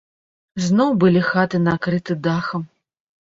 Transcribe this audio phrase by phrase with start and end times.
[0.67, 2.61] Зноў былі хаты накрыты дахам.